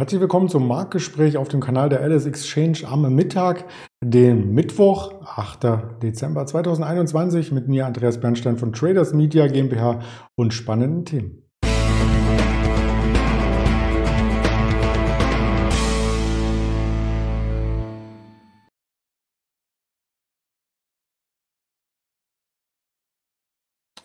[0.00, 3.66] Herzlich willkommen zum Marktgespräch auf dem Kanal der LS Exchange am Mittag,
[4.02, 6.00] den Mittwoch, 8.
[6.02, 10.00] Dezember 2021 mit mir Andreas Bernstein von Traders Media GmbH
[10.36, 11.39] und spannenden Themen.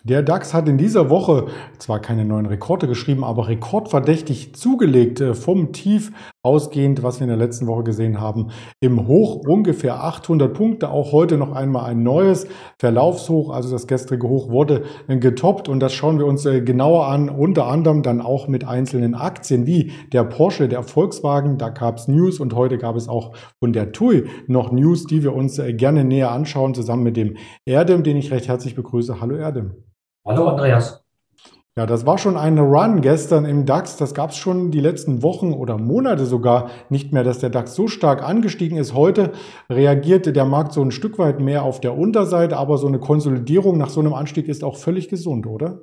[0.07, 1.47] Der DAX hat in dieser Woche
[1.79, 6.11] zwar keine neuen Rekorde geschrieben, aber rekordverdächtig zugelegt äh, vom Tief
[6.43, 10.91] ausgehend, was wir in der letzten Woche gesehen haben, im Hoch ungefähr 800 Punkte.
[10.91, 12.45] Auch heute noch einmal ein neues
[12.77, 13.49] Verlaufshoch.
[13.49, 17.27] Also das gestrige Hoch wurde äh, getoppt und das schauen wir uns äh, genauer an.
[17.27, 21.57] Unter anderem dann auch mit einzelnen Aktien wie der Porsche, der Volkswagen.
[21.57, 25.23] Da gab es News und heute gab es auch von der TUI noch News, die
[25.23, 29.19] wir uns gerne näher anschauen, zusammen mit dem Erdem, den ich recht herzlich begrüße.
[29.19, 29.94] Hallo Erdem.
[30.27, 31.05] Hallo Andreas.
[31.77, 33.95] Ja, das war schon eine Run gestern im DAX.
[33.95, 37.75] Das gab es schon die letzten Wochen oder Monate sogar nicht mehr, dass der DAX
[37.75, 38.95] so stark angestiegen ist.
[38.95, 39.33] Heute
[39.69, 43.77] reagierte der Markt so ein Stück weit mehr auf der Unterseite, aber so eine Konsolidierung
[43.77, 45.81] nach so einem Anstieg ist auch völlig gesund, oder?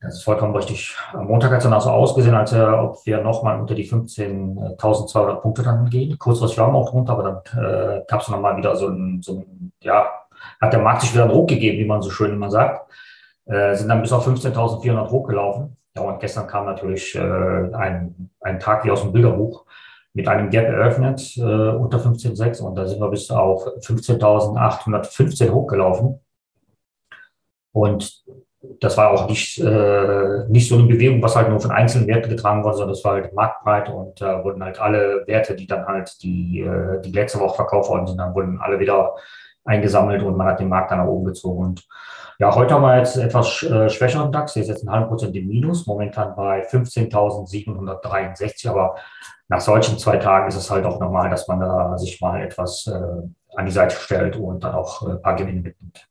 [0.00, 0.96] Das ist vollkommen richtig.
[1.12, 5.34] Am Montag hat es dann auch so ausgesehen, als ob wir nochmal unter die 15.200
[5.42, 6.18] Punkte dann gehen.
[6.18, 9.40] Kurzfristig waren wir auch drunter, aber dann äh, gab es nochmal wieder so ein, so
[9.40, 10.06] ein, ja,
[10.58, 12.88] hat der Markt sich wieder einen Ruck gegeben, wie man so schön immer sagt
[13.46, 15.76] äh, sind dann bis auf 15.400 hochgelaufen.
[15.96, 19.64] Ja, und gestern kam natürlich äh, ein, ein Tag wie aus dem Bilderbuch
[20.12, 26.20] mit einem Gap eröffnet äh, unter 15,6 und da sind wir bis auf 15.815 hochgelaufen.
[27.72, 28.24] Und
[28.80, 32.30] das war auch nicht, äh, nicht so eine Bewegung, was halt nur von einzelnen Werten
[32.30, 35.66] getragen wurde, sondern das war halt marktbreit und da äh, wurden halt alle Werte, die
[35.66, 39.14] dann halt die, äh, die letzte Woche verkauft worden sind, dann wurden alle wieder
[39.64, 41.64] eingesammelt und man hat den Markt dann nach oben gezogen.
[41.64, 41.86] Und
[42.38, 44.52] ja, heute haben wir jetzt etwas äh, schwächeren DAX.
[44.54, 48.68] Der ist jetzt einen halben Prozent im Minus, momentan bei 15.763.
[48.68, 48.96] Aber
[49.48, 52.86] nach solchen zwei Tagen ist es halt auch normal, dass man da sich mal etwas
[52.86, 53.00] äh,
[53.56, 56.08] an die Seite stellt und dann auch äh, ein paar Gewinne mitnimmt.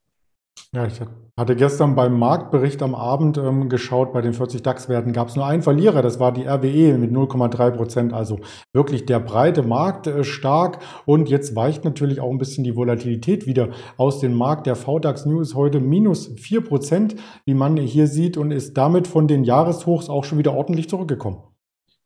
[0.76, 1.00] Ja, ich
[1.38, 5.46] hatte gestern beim Marktbericht am Abend ähm, geschaut, bei den 40 DAX-Werten gab es nur
[5.46, 8.40] einen Verlierer, das war die RWE mit 0,3 Prozent, also
[8.74, 13.46] wirklich der breite Markt äh, stark und jetzt weicht natürlich auch ein bisschen die Volatilität
[13.46, 14.66] wieder aus dem Markt.
[14.66, 19.28] Der VDAX News heute minus 4 Prozent, wie man hier sieht und ist damit von
[19.28, 21.44] den Jahreshochs auch schon wieder ordentlich zurückgekommen.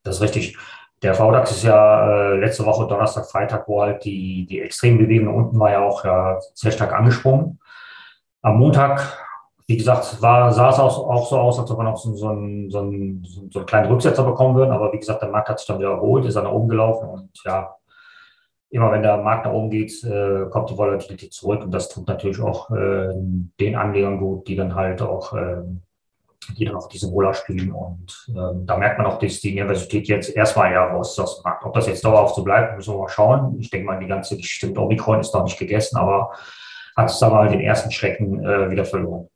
[0.04, 0.58] Das ist richtig.
[1.04, 5.58] Der VDAX ist ja äh, letzte Woche Donnerstag, Freitag, wo halt die, die Extrembewegung unten
[5.58, 7.60] war ja auch ja, sehr stark angesprungen
[8.48, 9.18] am Montag,
[9.68, 12.30] wie gesagt, war, sah es auch, auch so aus, als ob wir noch so, so,
[12.30, 12.80] einen, so,
[13.50, 14.72] so einen kleinen Rücksetzer bekommen würden.
[14.72, 17.10] Aber wie gesagt, der Markt hat sich dann wieder erholt, ist dann nach oben gelaufen
[17.10, 17.76] und ja,
[18.70, 22.08] immer wenn der Markt nach oben geht, äh, kommt die Volatilität zurück und das tut
[22.08, 23.10] natürlich auch äh,
[23.60, 25.64] den Anlegern gut, die dann halt auch, äh,
[26.58, 30.08] die dann auch diese Roller spielen und ähm, da merkt man auch, dass die Universität
[30.08, 31.66] jetzt erstmal ja raus aus dem Markt.
[31.66, 33.58] Ob das jetzt dauerhaft so bleibt, müssen wir mal schauen.
[33.60, 36.32] Ich denke mal, die ganze Geschichte mit Omikron ist noch nicht gegessen, aber
[36.98, 39.28] hat es da mal den ersten Schrecken äh, wieder verloren.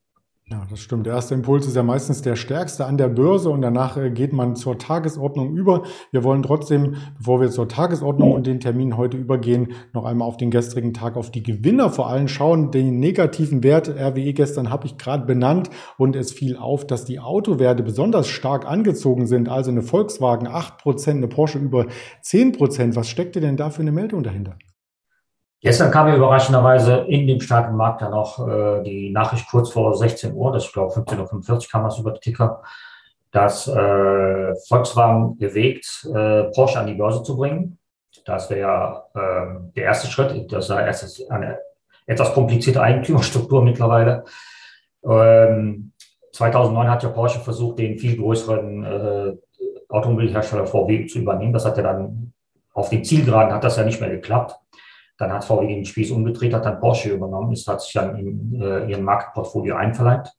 [0.51, 1.05] Ja, das stimmt.
[1.05, 4.33] Der erste Impuls ist ja meistens der stärkste an der Börse und danach äh, geht
[4.33, 5.83] man zur Tagesordnung über.
[6.11, 10.35] Wir wollen trotzdem, bevor wir zur Tagesordnung und den Termin heute übergehen, noch einmal auf
[10.35, 12.71] den gestrigen Tag, auf die Gewinner vor allem schauen.
[12.71, 17.21] Den negativen Wert RWE gestern habe ich gerade benannt und es fiel auf, dass die
[17.21, 19.47] Autowerte besonders stark angezogen sind.
[19.47, 21.85] Also eine Volkswagen 8%, eine Porsche über
[22.25, 22.97] 10%.
[22.97, 24.57] Was steckte denn da für eine Meldung dahinter?
[25.61, 29.95] Gestern kam ja überraschenderweise in dem starken Markt dann auch äh, die Nachricht kurz vor
[29.95, 32.63] 16 Uhr, das ich glaube 15.45 Uhr kam das über die Ticker,
[33.31, 37.77] dass äh, Volkswagen bewegt, äh, Porsche an die Börse zu bringen.
[38.25, 40.51] Das wäre ja äh, der erste Schritt.
[40.51, 41.59] Das ist eine
[42.07, 44.23] etwas komplizierte Eigentümerstruktur mittlerweile.
[45.03, 45.91] Ähm,
[46.33, 49.37] 2009 hat ja Porsche versucht, den viel größeren äh,
[49.89, 51.53] Automobilhersteller VW zu übernehmen.
[51.53, 52.33] Das hat ja dann
[52.73, 54.60] auf den Zielgeraden hat das ja nicht mehr geklappt.
[55.21, 57.53] Dann hat VW den Spieß umgedreht, hat dann Porsche übernommen.
[57.53, 60.31] Es hat sich dann in äh, ihren Marktportfolio einverleibt.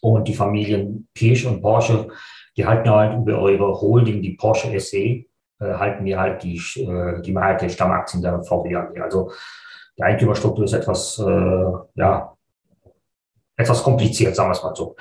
[0.00, 2.08] Und die Familien Pirsch und Porsche,
[2.56, 5.24] die halten halt über eure Holding, die Porsche SE, äh,
[5.60, 9.00] halten wir halt die, äh, die Mehrheit der Stammaktien der VW AG.
[9.00, 9.30] Also
[9.96, 12.32] die Eigentümerstruktur ist etwas, äh, ja,
[13.56, 14.96] etwas kompliziert, sagen wir es mal so.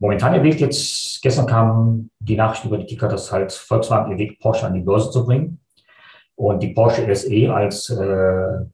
[0.00, 4.66] Momentan erwägt jetzt, gestern kam die Nachricht über die Ticker, dass halt Volkswagen erwägt, Porsche
[4.66, 5.60] an die Börse zu bringen.
[6.36, 8.66] Und die Porsche SE als, äh,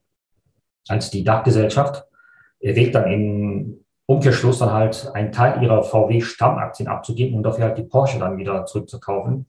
[0.89, 2.05] als die Dachgesellschaft
[2.61, 7.85] erwägt dann im Umkehrschluss dann halt einen Teil ihrer VW-Stammaktien abzugeben und dafür halt die
[7.85, 9.47] Porsche dann wieder zurückzukaufen.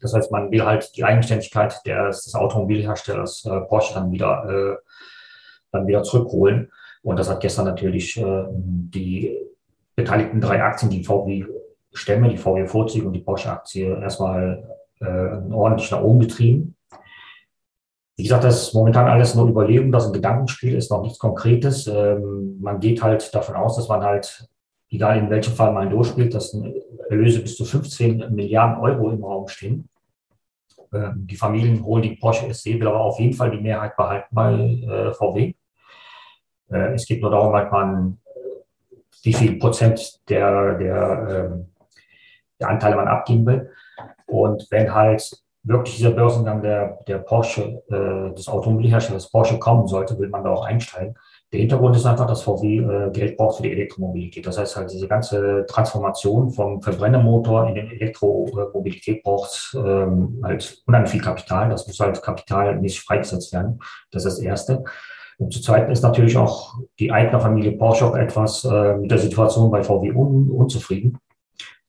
[0.00, 4.76] Das heißt, man will halt die Eigenständigkeit des, des Automobilherstellers äh, Porsche dann wieder, äh,
[5.72, 6.70] dann wieder zurückholen.
[7.02, 9.36] Und das hat gestern natürlich äh, die
[9.94, 11.44] beteiligten drei Aktien, die VW
[11.92, 14.68] Stämme, die VW Vorzüge und die Porsche Aktie erstmal
[15.00, 16.73] äh, ordentlich nach oben getrieben.
[18.16, 21.18] Wie gesagt, das ist momentan alles nur Überlegung, das ist ein Gedankenspiel, ist noch nichts
[21.18, 21.86] Konkretes.
[21.88, 24.48] Ähm, man geht halt davon aus, dass man halt,
[24.88, 26.56] egal in welchem Fall man durchspielt, dass
[27.08, 29.88] Erlöse bis zu 15 Milliarden Euro im Raum stehen.
[30.92, 35.12] Ähm, die Familienholding Porsche SC will aber auf jeden Fall die Mehrheit behalten bei äh,
[35.12, 35.54] VW.
[36.70, 38.18] Äh, es geht nur darum, halt man,
[39.22, 41.66] wie viel Prozent der, der, ähm,
[42.60, 43.70] der Anteile man abgeben will.
[44.26, 50.18] Und wenn halt wirklich dieser Börsengang der, der Porsche, äh, des Automobilherstellers Porsche kommen sollte,
[50.18, 51.14] will man da auch einsteigen.
[51.52, 54.46] Der Hintergrund ist einfach, dass VW äh, Geld braucht für die Elektromobilität.
[54.46, 61.12] Das heißt halt, diese ganze Transformation vom Verbrennermotor in die Elektromobilität braucht ähm, halt unheimlich
[61.12, 61.70] viel Kapital.
[61.70, 63.78] Das muss halt kapitalmäßig freigesetzt werden.
[64.10, 64.84] Das ist das Erste.
[65.38, 69.18] Und zu zweit ist natürlich auch die eigene Familie Porsche auch etwas äh, mit der
[69.18, 71.18] Situation bei VW un unzufrieden.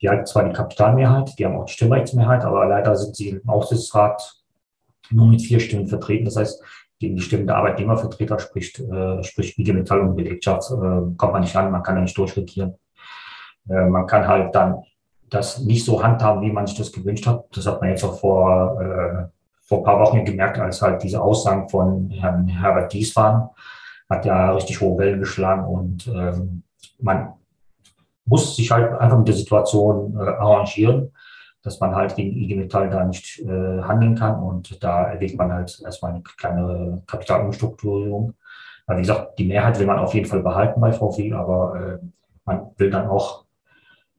[0.02, 3.50] Die halten zwar die Kapitalmehrheit, die haben auch die Stimmrechtsmehrheit, aber leider sind sie im
[3.50, 4.42] Aufsichtsrat
[5.10, 6.26] nur mit vier Stimmen vertreten.
[6.26, 6.62] Das heißt,
[7.00, 11.42] gegen die Stimmen der Arbeitnehmervertreter spricht, äh, sprich IG Metall und Belegschaft, äh, kommt man
[11.42, 12.76] nicht an, man kann ja nicht durchregieren.
[13.70, 14.84] Äh, man kann halt dann
[15.30, 17.46] das nicht so handhaben, wie man sich das gewünscht hat.
[17.56, 19.26] Das hat man jetzt auch vor, äh,
[19.62, 23.50] vor ein paar Wochen gemerkt, als halt diese Aussagen von Herrn Herbert Dies waren.
[24.10, 26.64] Hat ja richtig hohe Wellen geschlagen und ähm,
[27.00, 27.34] man
[28.26, 31.12] muss sich halt einfach mit der Situation äh, arrangieren,
[31.64, 34.42] dass man halt gegen IG Metall da nicht äh, handeln kann.
[34.42, 38.34] Und da erwägt man halt erstmal eine kleine Kapitalumstrukturierung.
[38.86, 42.06] Weil, wie gesagt, die Mehrheit will man auf jeden Fall behalten bei VW, aber äh,
[42.46, 43.46] man will dann auch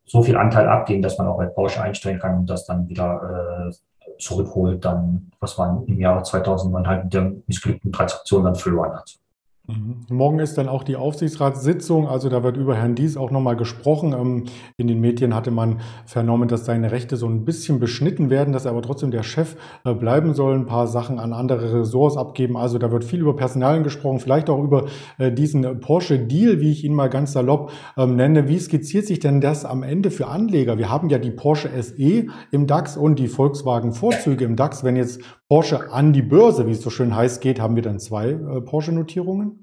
[0.04, 3.68] so viel Anteil abgeben, dass man auch bei Porsche einstellen kann und das dann wieder
[3.68, 3.72] äh,
[4.18, 9.18] zurückholt, dann, was man im Jahre 2000 halt mit der missglückten Transaktion dann verloren hat.
[9.68, 9.96] Mhm.
[10.08, 14.12] Morgen ist dann auch die Aufsichtsratssitzung, also da wird über Herrn Dies auch nochmal gesprochen.
[14.12, 14.44] Ähm,
[14.76, 18.64] in den Medien hatte man vernommen, dass seine Rechte so ein bisschen beschnitten werden, dass
[18.64, 22.56] er aber trotzdem der Chef äh, bleiben soll, ein paar Sachen an andere Ressorts abgeben.
[22.56, 24.86] Also da wird viel über Personalien gesprochen, vielleicht auch über
[25.18, 28.48] äh, diesen Porsche-Deal, wie ich ihn mal ganz salopp ähm, nenne.
[28.48, 30.78] Wie skizziert sich denn das am Ende für Anleger?
[30.78, 34.84] Wir haben ja die Porsche SE im DAX und die Volkswagen-Vorzüge im DAX.
[34.84, 37.98] Wenn jetzt Porsche an die Börse, wie es so schön heißt, geht, haben wir dann
[37.98, 39.55] zwei äh, Porsche-Notierungen?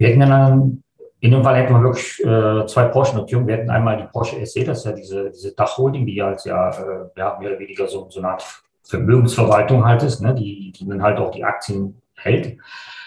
[0.00, 0.82] Wir hätten dann,
[1.20, 3.46] in dem Fall hätten wir wirklich äh, zwei Porsche-Notierungen.
[3.46, 6.70] Wir hätten einmal die Porsche SE, das ist ja diese, diese Dachholding, die als ja,
[6.70, 10.88] äh, ja mehr oder weniger so, so eine Art Vermögensverwaltung halt ist, ne, die, die
[10.88, 12.56] dann halt auch die Aktien hält.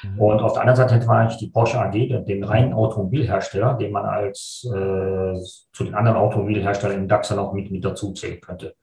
[0.04, 0.20] Mhm.
[0.20, 3.92] Und auf der anderen Seite hätten wir eigentlich die Porsche AG, den reinen Automobilhersteller, den
[3.92, 5.34] man als äh,
[5.74, 8.76] zu den anderen Automobilherstellern im DAX dann auch mit, mit dazu zählen könnte.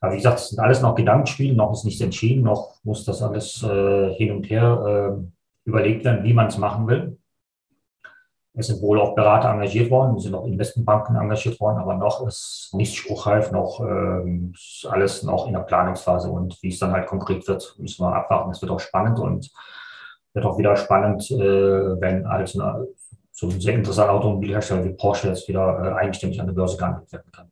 [0.00, 3.22] Aber wie gesagt, es sind alles noch Gedankenspiele, noch ist nichts entschieden, noch muss das
[3.22, 7.18] alles äh, hin und her äh, überlegt werden, wie man es machen will.
[8.56, 12.24] Es sind wohl auch Berater engagiert worden, es sind auch Investmentbanken engagiert worden, aber noch
[12.26, 16.92] ist nicht spruchreif, noch ähm, ist alles noch in der Planungsphase und wie es dann
[16.92, 18.52] halt konkret wird, müssen wir abwarten.
[18.52, 19.50] Es wird auch spannend und
[20.34, 25.48] wird auch wieder spannend, äh, wenn eine, so ein sehr interessanter Automobilhersteller wie Porsche jetzt
[25.48, 27.50] wieder äh, eigenständig an der Börse gehandelt werden kann.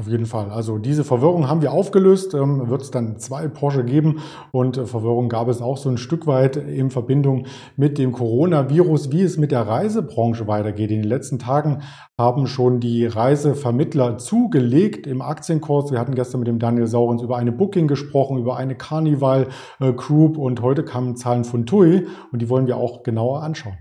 [0.00, 0.50] Auf jeden Fall.
[0.50, 2.32] Also diese Verwirrung haben wir aufgelöst.
[2.32, 4.20] Ähm, Wird es dann zwei Porsche geben
[4.50, 7.44] und äh, Verwirrung gab es auch so ein Stück weit in Verbindung
[7.76, 10.90] mit dem Coronavirus, wie es mit der Reisebranche weitergeht.
[10.90, 11.82] In den letzten Tagen
[12.18, 15.92] haben schon die Reisevermittler zugelegt im Aktienkurs.
[15.92, 19.48] Wir hatten gestern mit dem Daniel Saurens über eine Booking gesprochen, über eine Carnival
[19.80, 23.76] äh, Group und heute kamen Zahlen von TUI und die wollen wir auch genauer anschauen.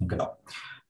[0.00, 0.26] Genau.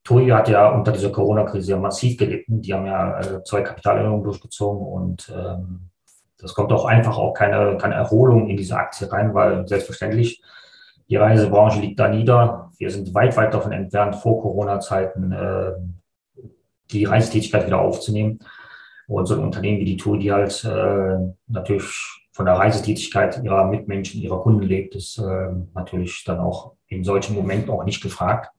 [0.04, 2.60] TUI hat ja unter dieser Corona-Krise massiv gelitten.
[2.60, 5.90] Die haben ja äh, zwei Kapitalerhöhungen durchgezogen und ähm,
[6.38, 10.42] das kommt auch einfach auch keine, keine Erholung in diese Aktie rein, weil selbstverständlich
[11.08, 12.70] die Reisebranche liegt da nieder.
[12.78, 15.72] Wir sind weit, weit davon entfernt, vor Corona-Zeiten äh,
[16.90, 18.40] die Reisetätigkeit wieder aufzunehmen.
[19.06, 23.66] Und so ein Unternehmen wie die TUI, die halt äh, natürlich von der Reisetätigkeit ihrer
[23.66, 28.53] Mitmenschen, ihrer Kunden lebt, ist äh, natürlich dann auch in solchen Momenten auch nicht gefragt.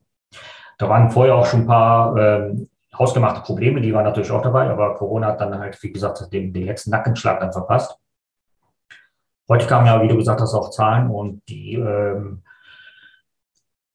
[0.77, 4.69] Da waren vorher auch schon ein paar ähm, hausgemachte Probleme, die waren natürlich auch dabei,
[4.69, 7.97] aber Corona hat dann halt, wie gesagt, den, den letzten Nackenschlag dann verpasst.
[9.47, 12.43] Heute kamen ja, wie du gesagt hast, auch Zahlen und die, ähm,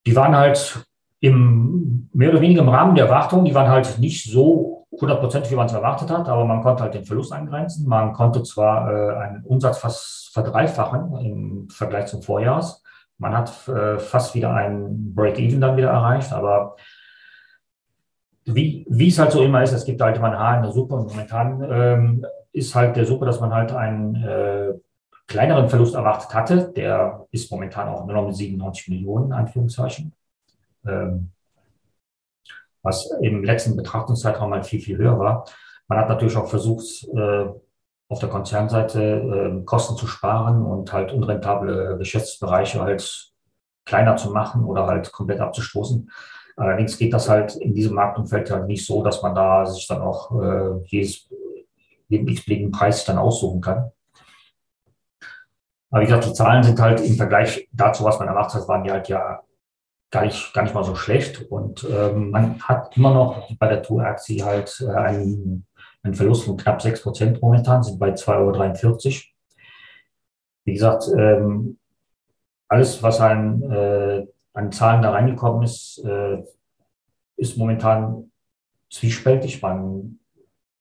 [0.07, 0.85] die waren halt
[1.21, 5.57] im, mehr oder weniger im Rahmen der Erwartungen, die waren halt nicht so hundertprozentig, wie
[5.57, 7.89] man es erwartet hat, aber man konnte halt den Verlust eingrenzen.
[7.89, 12.83] Man konnte zwar äh, einen Umsatz fast verdreifachen im Vergleich zum Vorjahrs,
[13.21, 16.77] man hat äh, fast wieder ein Break-Even dann wieder erreicht, aber
[18.47, 20.73] wie, wie es halt so immer ist, es gibt halt immer ein Haar in der
[20.73, 24.73] Suppe und momentan ähm, ist halt der Suppe, dass man halt einen äh,
[25.27, 26.73] kleineren Verlust erwartet hatte.
[26.75, 30.12] Der ist momentan auch nur noch mit 97 Millionen, Anführungszeichen.
[30.87, 31.31] Ähm,
[32.83, 35.45] was im letzten Betrachtungszeitraum mal viel, viel höher war.
[35.87, 37.47] Man hat natürlich auch versucht, äh,
[38.11, 43.33] auf der Konzernseite äh, Kosten zu sparen und halt unrentable Geschäftsbereiche halt
[43.87, 46.11] kleiner zu machen oder halt komplett abzustoßen.
[46.57, 50.02] Allerdings geht das halt in diesem Marktumfeld halt nicht so, dass man da sich dann
[50.02, 51.31] auch äh, jedes,
[52.09, 53.93] jeden x-beliebigen Preis dann aussuchen kann.
[55.90, 58.85] Aber wie gesagt, die Zahlen sind halt im Vergleich dazu, was man erwartet hat, waren
[58.85, 59.40] die halt ja
[60.11, 61.50] gar nicht, gar nicht mal so schlecht.
[61.50, 65.67] Und ähm, man hat immer noch bei der Tour-Aktie halt äh, einen,
[66.02, 69.23] einen Verlust von knapp 6 Prozent momentan, sind bei 2,43 Euro.
[70.64, 71.78] Wie gesagt, ähm,
[72.69, 76.42] alles, was an, äh, an Zahlen da reingekommen ist, äh,
[77.37, 78.30] ist momentan
[78.90, 79.62] zwiespältig.
[79.62, 80.21] Man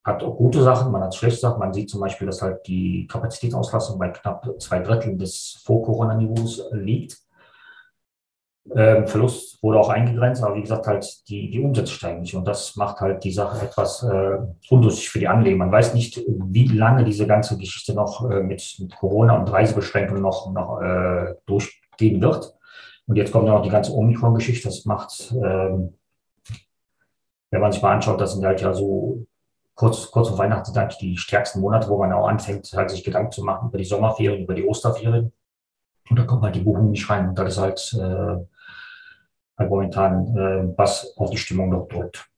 [0.03, 1.59] hat auch gute Sachen, man hat schlechte Sachen.
[1.59, 7.17] Man sieht zum Beispiel, dass halt die Kapazitätsauslastung bei knapp zwei Dritteln des Vor-Corona-Niveaus liegt.
[8.75, 12.35] Ähm, Verlust wurde auch eingegrenzt, aber wie gesagt, halt die, die Umsätze steigen nicht.
[12.35, 14.37] Und das macht halt die Sache etwas äh,
[14.69, 15.57] undurchsichtig für die Anleger.
[15.57, 20.21] Man weiß nicht, wie lange diese ganze Geschichte noch äh, mit, mit, Corona und Reisebeschränkungen
[20.21, 22.53] noch, noch äh, durchgehen wird.
[23.07, 24.67] Und jetzt kommt noch die ganze Omikron-Geschichte.
[24.67, 25.95] Das macht, ähm,
[27.49, 29.25] wenn man sich mal anschaut, das sind halt ja so
[29.73, 33.31] kurz, kurz vor Weihnachten sind die stärksten Monate, wo man auch anfängt, halt sich Gedanken
[33.31, 35.31] zu machen über die Sommerferien, über die Osterferien.
[36.09, 37.29] Und da kommt halt die Buchung nicht rein.
[37.29, 38.47] Und das ist halt äh, halt
[39.67, 42.29] momentan, äh, was auf die Stimmung noch drückt.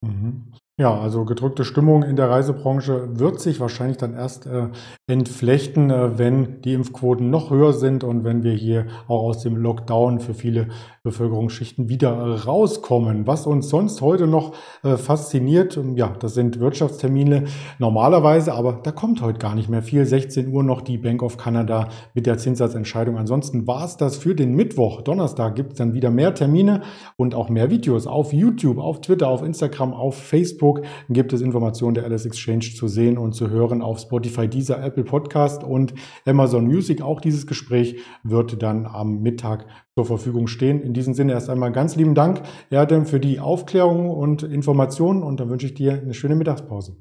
[0.00, 0.52] Mhm.
[0.80, 4.68] Ja, also gedrückte Stimmung in der Reisebranche wird sich wahrscheinlich dann erst äh,
[5.06, 9.54] entflechten, äh, wenn die Impfquoten noch höher sind und wenn wir hier auch aus dem
[9.58, 10.68] Lockdown für viele
[11.02, 12.12] Bevölkerungsschichten wieder
[12.46, 13.26] rauskommen.
[13.26, 17.44] Was uns sonst heute noch äh, fasziniert, ähm, ja, das sind Wirtschaftstermine
[17.78, 20.06] normalerweise, aber da kommt heute gar nicht mehr viel.
[20.06, 23.18] 16 Uhr noch die Bank of Canada mit der Zinssatzentscheidung.
[23.18, 25.02] Ansonsten war es das für den Mittwoch.
[25.02, 26.80] Donnerstag gibt es dann wieder mehr Termine
[27.18, 30.61] und auch mehr Videos auf YouTube, auf Twitter, auf Instagram, auf Facebook.
[30.62, 34.82] Facebook gibt es Informationen der Alice Exchange zu sehen und zu hören auf Spotify, dieser
[34.82, 35.92] Apple Podcast und
[36.24, 37.02] Amazon Music.
[37.02, 40.80] Auch dieses Gespräch wird dann am Mittag zur Verfügung stehen.
[40.80, 45.40] In diesem Sinne erst einmal ganz lieben Dank, Erdem, für die Aufklärung und Informationen und
[45.40, 46.96] dann wünsche ich dir eine schöne Mittagspause.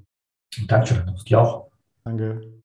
[0.67, 1.67] Dankeschön, dir auch.
[2.03, 2.60] Danke.